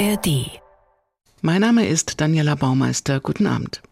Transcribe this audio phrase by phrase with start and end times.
[0.00, 0.50] ARD.
[1.42, 3.20] Mein Name ist Daniela Baumeister.
[3.20, 3.82] Guten Abend.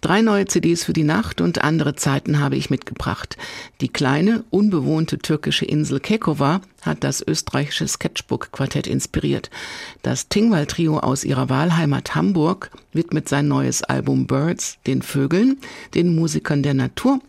[0.00, 3.36] Drei neue CDs für die Nacht und andere Zeiten habe ich mitgebracht.
[3.82, 9.50] Die kleine, unbewohnte türkische Insel Kekova hat das österreichische Sketchbook-Quartett inspiriert.
[10.00, 15.58] Das Tingwall-Trio aus ihrer Wahlheimat Hamburg widmet sein neues Album Birds den Vögeln,
[15.92, 17.20] den Musikern der Natur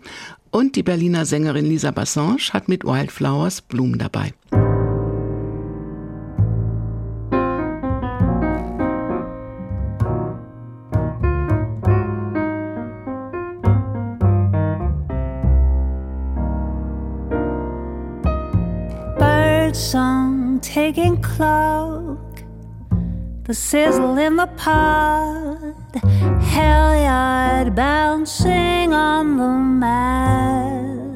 [0.52, 4.34] und die Berliner Sängerin Lisa Bassange hat mit Wildflowers Blumen dabei.
[23.52, 25.74] The sizzle in the pod,
[26.42, 29.50] Halliard bouncing on the
[29.84, 31.12] mast.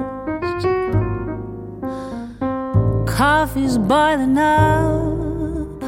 [3.08, 5.84] Coffee's boiling up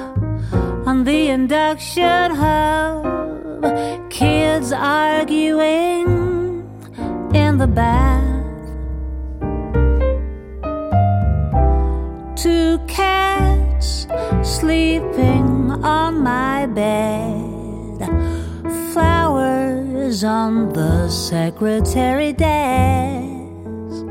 [0.88, 6.08] on the induction hub, kids arguing
[7.34, 8.17] in the bath.
[14.60, 18.00] Sleeping on my bed,
[18.92, 24.04] flowers on the secretary desk.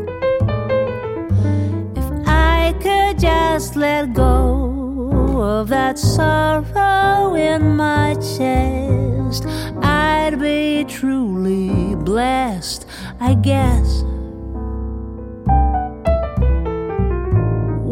[1.96, 9.46] If I could just let go of that sorrow in my chest,
[9.82, 12.86] I'd be truly blessed,
[13.18, 14.04] I guess.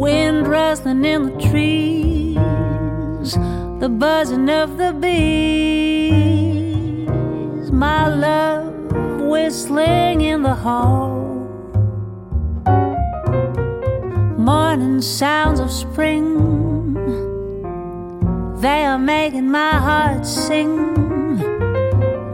[0.04, 2.13] wind rustling in the trees,
[3.32, 6.20] the buzzing of the bees,
[7.72, 8.74] my love
[9.22, 11.22] whistling in the hall.
[14.36, 16.94] Morning sounds of spring,
[18.60, 20.92] they are making my heart sing.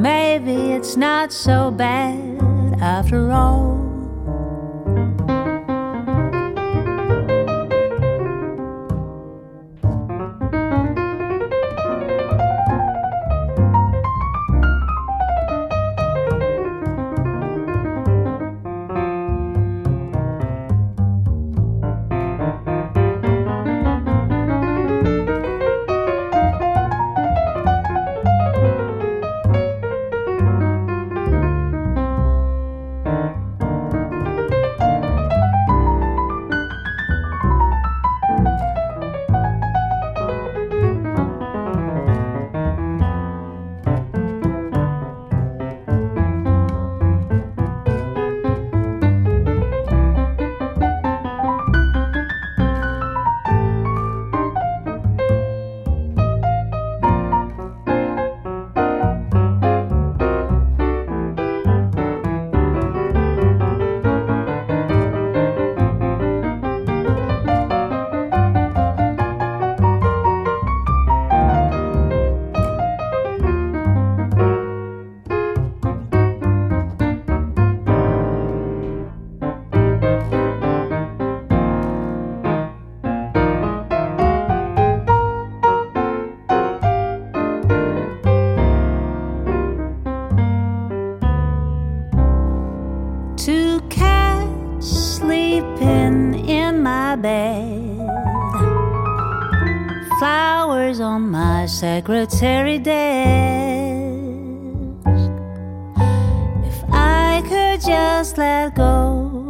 [0.01, 3.80] Maybe it's not so bad after all.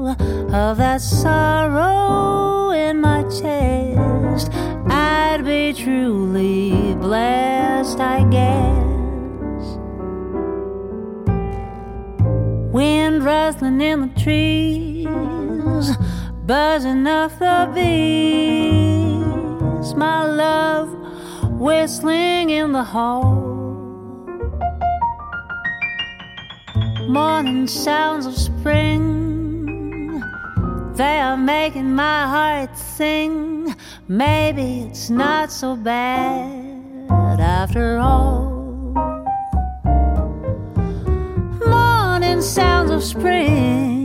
[0.08, 4.50] Of that sorrow in my chest,
[4.88, 9.78] I'd be truly blessed, I guess.
[12.72, 15.06] Wind rustling in the trees,
[16.46, 18.74] buzzing off the bees,
[19.94, 20.88] my love
[21.60, 23.48] whistling in the hall.
[27.08, 29.29] Morning sounds of spring,
[31.00, 33.74] they are making my heart sing.
[34.06, 38.92] Maybe it's not so bad after all.
[41.66, 44.04] Morning sounds of spring,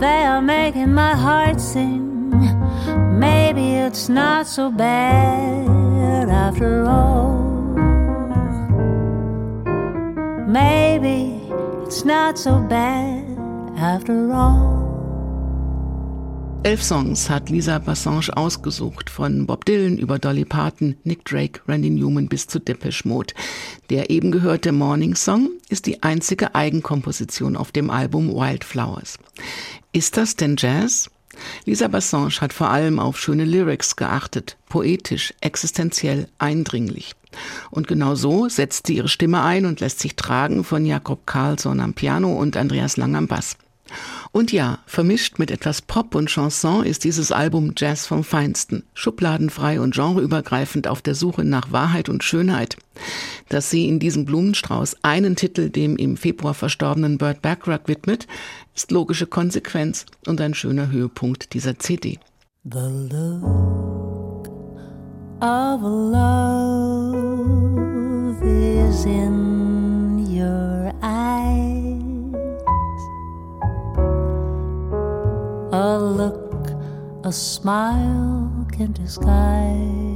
[0.00, 2.30] they are making my heart sing.
[3.16, 7.38] Maybe it's not so bad after all.
[10.48, 11.40] Maybe
[11.86, 13.22] it's not so bad
[13.78, 14.87] after all.
[16.64, 21.88] Elf Songs hat Lisa Bassange ausgesucht, von Bob Dylan über Dolly Parton, Nick Drake, Randy
[21.88, 23.32] Newman bis zu Depeche Mode.
[23.90, 29.18] Der eben gehörte Morning Song ist die einzige Eigenkomposition auf dem Album Wildflowers.
[29.92, 31.08] Ist das denn Jazz?
[31.64, 37.14] Lisa Bassange hat vor allem auf schöne Lyrics geachtet, poetisch, existenziell, eindringlich.
[37.70, 41.78] Und genau so setzt sie ihre Stimme ein und lässt sich tragen von Jakob Karlsson
[41.78, 43.56] am Piano und Andreas Lang am Bass.
[44.30, 49.80] Und ja, vermischt mit etwas Pop und Chanson ist dieses Album Jazz vom Feinsten, schubladenfrei
[49.80, 52.76] und genreübergreifend auf der Suche nach Wahrheit und Schönheit.
[53.48, 58.26] Dass sie in diesem Blumenstrauß einen Titel dem im Februar verstorbenen Burt Bacharach widmet,
[58.74, 62.18] ist logische Konsequenz und ein schöner Höhepunkt dieser CD.
[62.64, 62.78] The
[63.10, 64.48] look
[65.40, 67.28] of love
[68.42, 71.77] is in your eyes.
[77.28, 80.07] A smile can disguise.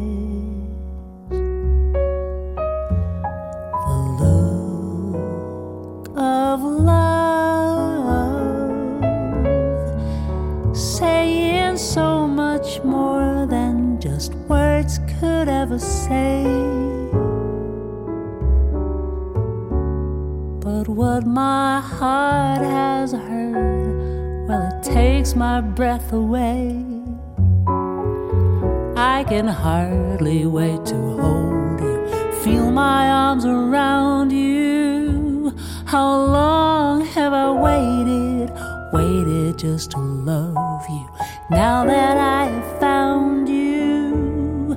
[29.43, 32.07] Can hardly wait to hold you,
[32.45, 35.53] feel my arms around you.
[35.85, 38.53] How long have I waited,
[38.93, 41.09] waited just to love you?
[41.51, 44.77] Now that I have found you,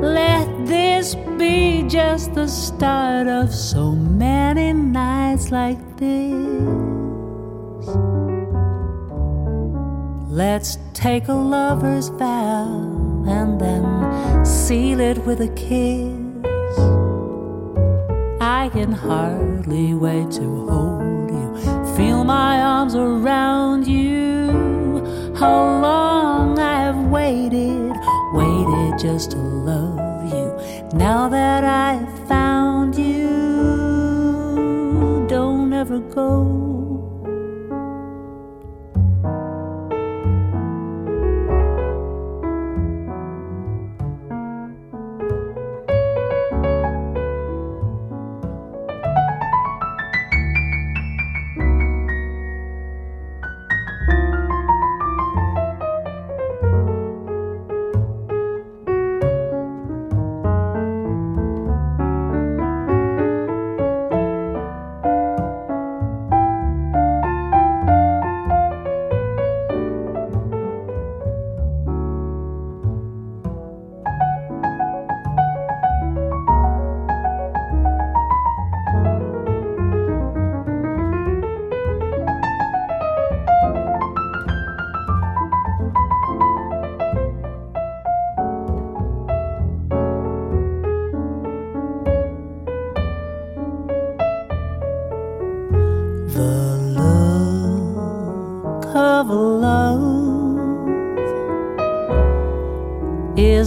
[0.00, 6.16] Let this be just the start of so many nights like this.
[10.30, 13.99] Let's take a lover's vow and then
[14.70, 16.78] seal it with a kiss.
[18.40, 25.34] I can hardly wait to hold you, feel my arms around you.
[25.34, 27.96] How long I have waited,
[28.32, 30.46] waited just to love you.
[30.96, 33.26] Now that I have found you,
[35.28, 36.79] don't ever go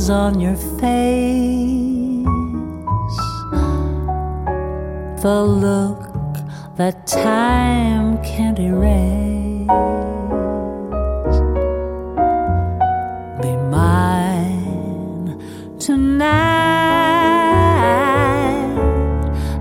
[0.10, 2.26] on your face.
[5.22, 6.02] The look
[6.78, 9.68] that time can't erase.
[13.42, 15.40] Be mine
[15.80, 16.74] tonight.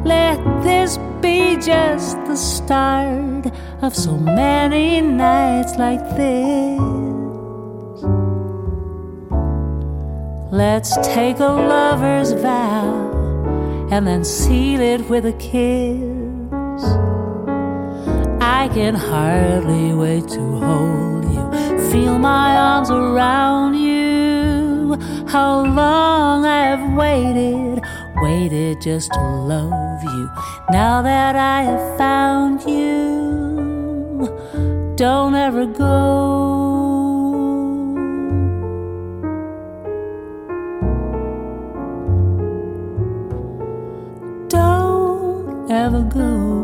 [0.05, 3.22] Let this be just the start
[3.83, 6.79] of so many nights like this.
[10.53, 13.11] Let's take a lover's vow
[13.91, 16.85] and then seal it with a kiss.
[18.41, 24.97] I can hardly wait to hold you, feel my arms around you.
[25.27, 27.83] How long I have waited,
[28.23, 30.31] waited just to love you.
[30.71, 33.42] Now that I have found you,
[35.03, 35.89] don't ever go.
[44.49, 46.62] Don't ever go.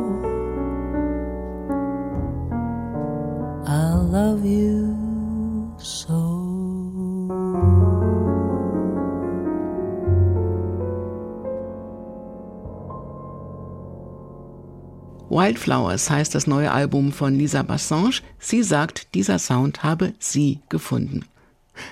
[15.39, 18.23] Wildflowers heißt das neue Album von Lisa Bassange.
[18.41, 21.27] Sie sagt, dieser Sound habe sie gefunden.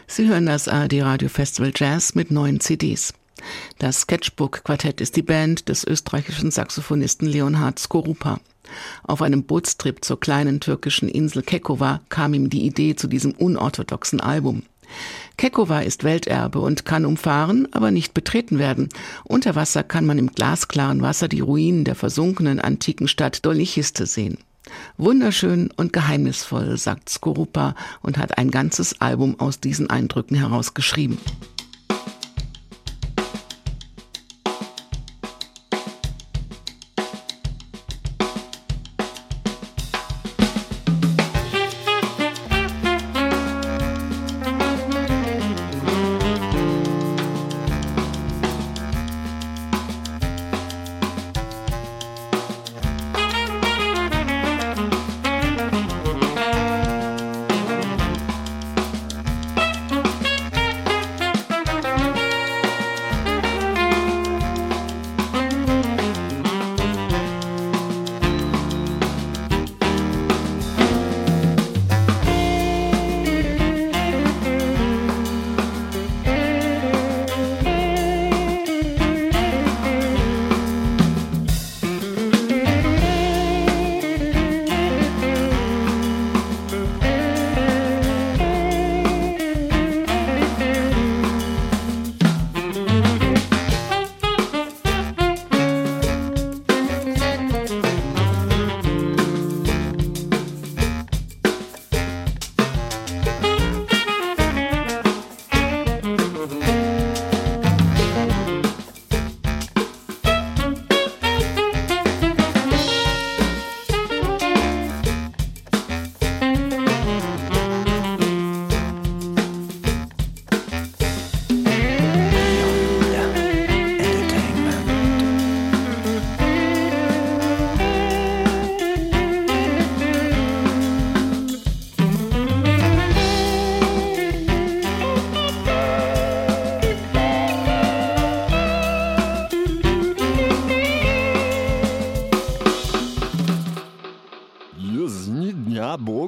[0.09, 3.15] Sie hören das ARD Radio Festival Jazz mit neuen CDs.
[3.79, 8.41] Das Sketchbook Quartett ist die Band des österreichischen Saxophonisten Leonhard Skorupa.
[9.05, 14.21] Auf einem Bootstrip zur kleinen türkischen Insel Kekova kam ihm die Idee zu diesem unorthodoxen
[14.21, 14.65] Album.
[15.37, 18.89] Kekova ist Welterbe und kann umfahren, aber nicht betreten werden.
[19.25, 24.39] Unter Wasser kann man im glasklaren Wasser die Ruinen der versunkenen antiken Stadt Dolichiste sehen.
[24.97, 31.19] Wunderschön und geheimnisvoll, sagt Skorupa und hat ein ganzes Album aus diesen Eindrücken herausgeschrieben.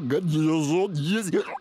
[0.09, 1.58] God,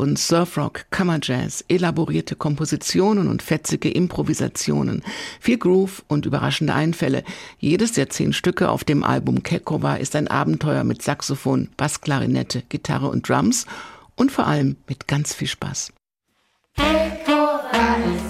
[0.00, 5.02] und Surfrock, Kammerjazz, elaborierte Kompositionen und fetzige Improvisationen,
[5.40, 7.22] viel Groove und überraschende Einfälle.
[7.58, 13.08] Jedes der zehn Stücke auf dem Album Kekova ist ein Abenteuer mit Saxophon, Bassklarinette, Gitarre
[13.08, 13.66] und Drums
[14.16, 15.92] und vor allem mit ganz viel Spaß.
[16.76, 17.60] Kekova
[18.16, 18.29] ist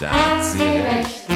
[0.00, 1.33] Da hat sie recht.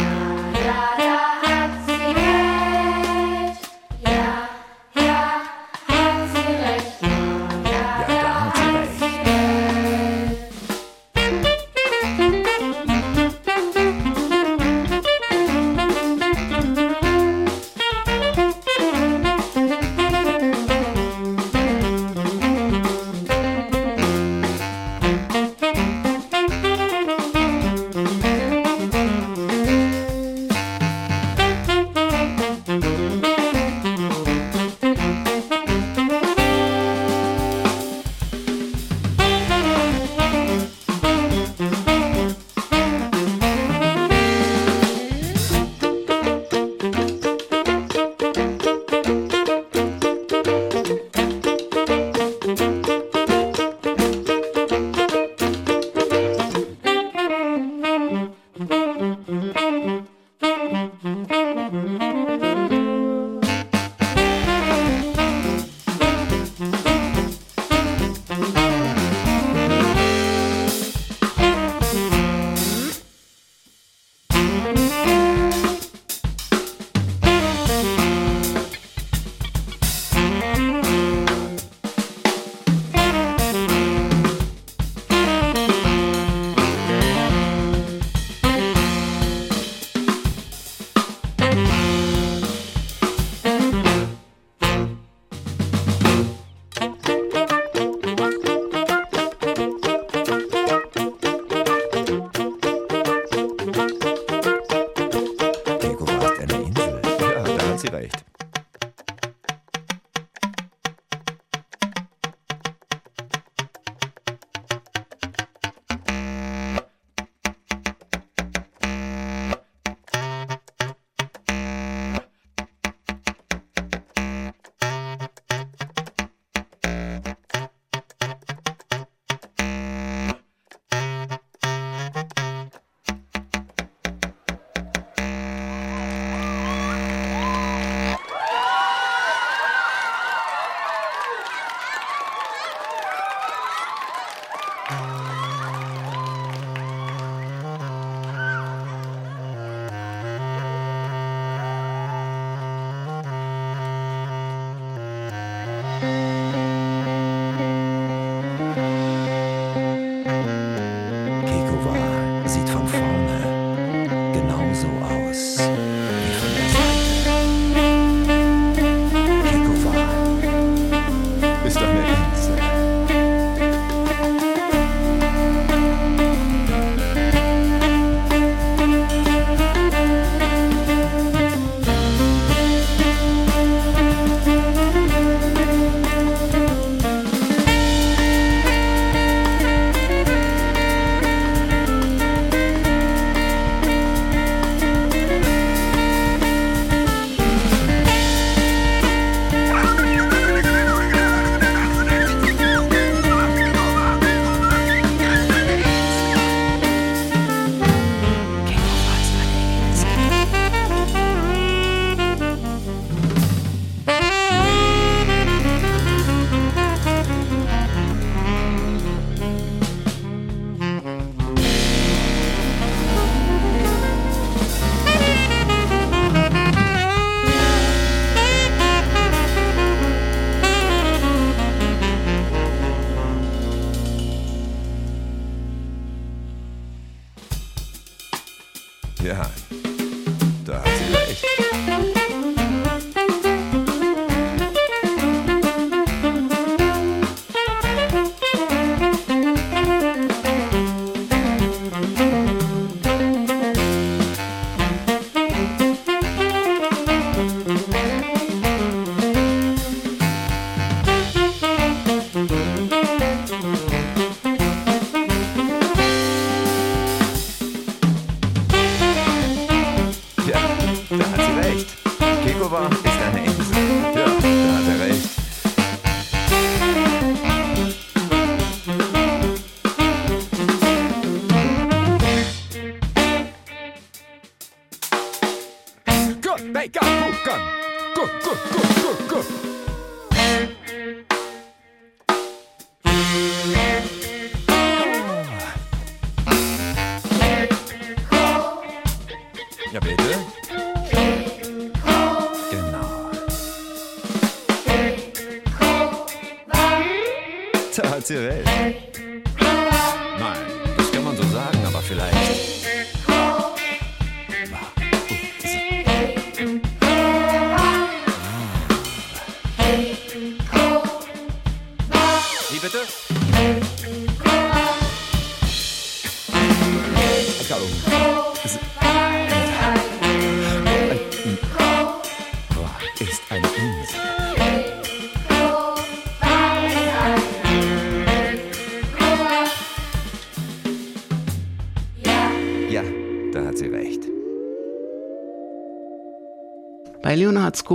[239.25, 239.51] Ja,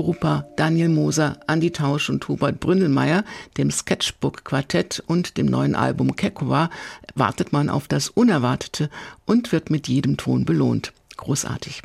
[0.03, 3.23] Skorupa, Daniel Moser, Andi Tausch und Hubert Bründelmeier,
[3.57, 6.69] dem Sketchbook-Quartett und dem neuen Album Kekova
[7.15, 8.89] wartet man auf das Unerwartete
[9.25, 10.91] und wird mit jedem Ton belohnt.
[11.15, 11.83] Großartig.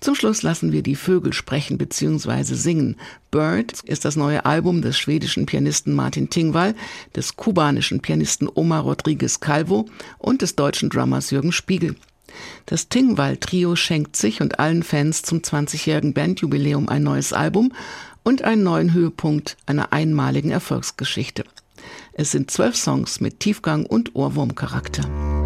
[0.00, 2.42] Zum Schluss lassen wir die Vögel sprechen bzw.
[2.42, 2.96] singen.
[3.30, 6.74] Bird ist das neue Album des schwedischen Pianisten Martin Tingwall,
[7.16, 9.86] des kubanischen Pianisten Omar Rodriguez Calvo
[10.18, 11.96] und des deutschen Drummers Jürgen Spiegel.
[12.66, 17.72] Das Tingwall-Trio schenkt sich und allen Fans zum 20-jährigen Bandjubiläum ein neues Album
[18.22, 21.44] und einen neuen Höhepunkt einer einmaligen Erfolgsgeschichte.
[22.12, 25.37] Es sind zwölf Songs mit Tiefgang und Ohrwurmcharakter.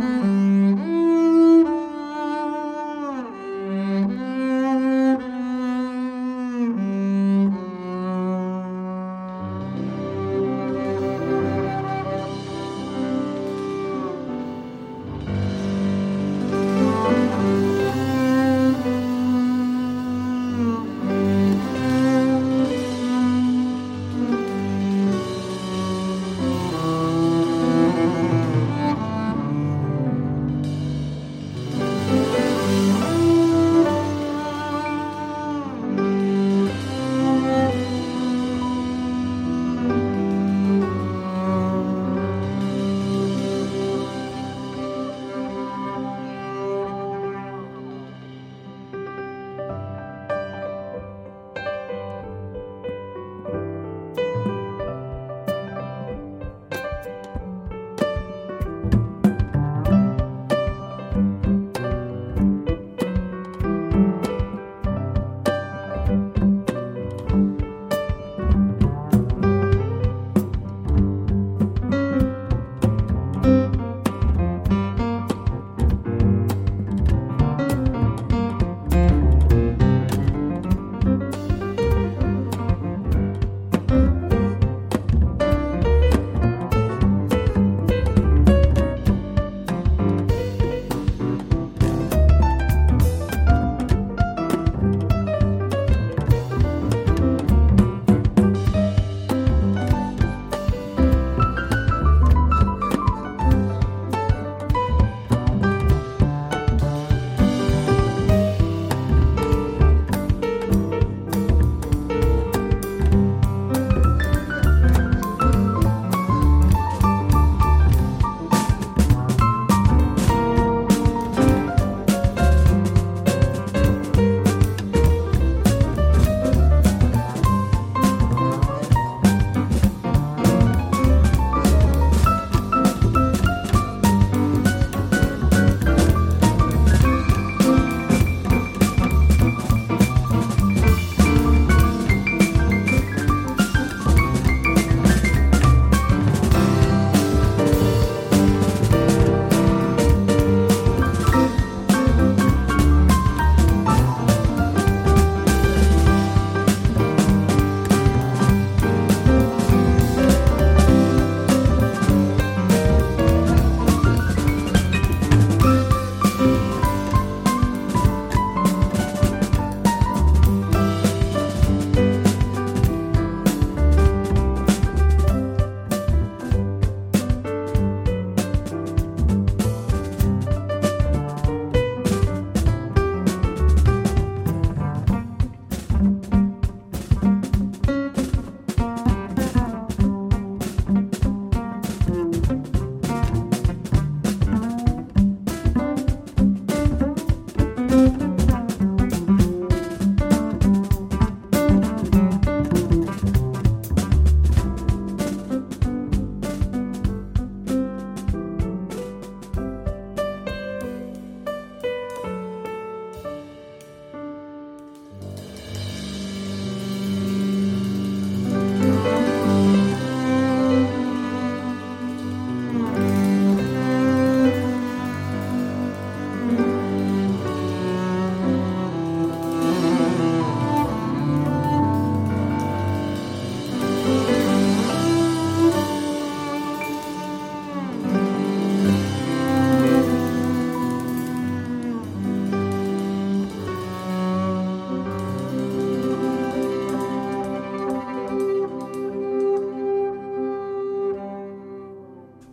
[0.00, 0.29] Mm-hmm.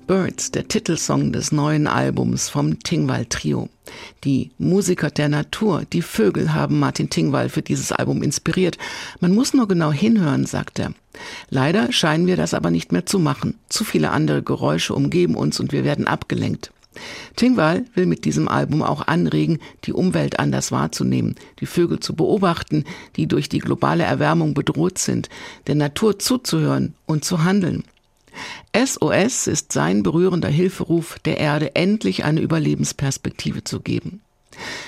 [0.08, 3.68] Birds, der Titelsong des neuen Albums vom Tingwall Trio.
[4.24, 8.78] Die Musiker der Natur, die Vögel haben Martin Tingwall für dieses Album inspiriert.
[9.20, 10.94] Man muss nur genau hinhören, sagt er.
[11.50, 13.56] Leider scheinen wir das aber nicht mehr zu machen.
[13.68, 16.72] Zu viele andere Geräusche umgeben uns und wir werden abgelenkt.
[17.36, 22.86] Tingwall will mit diesem Album auch anregen, die Umwelt anders wahrzunehmen, die Vögel zu beobachten,
[23.18, 25.28] die durch die globale Erwärmung bedroht sind,
[25.68, 27.84] der Natur zuzuhören und zu handeln.
[28.76, 34.22] SOS ist sein berührender Hilferuf, der Erde endlich eine Überlebensperspektive zu geben.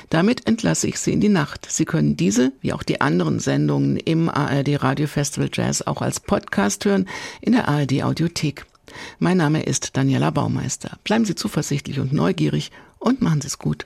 [0.10, 1.68] Damit entlasse ich Sie in die Nacht.
[1.70, 6.20] Sie können diese, wie auch die anderen Sendungen im ARD Radio Festival Jazz auch als
[6.20, 7.08] Podcast hören
[7.42, 8.66] in der ARD Audiothek.
[9.20, 10.98] Mein Name ist Daniela Baumeister.
[11.04, 13.86] Bleiben Sie zuversichtlich und neugierig und machen Sie es gut.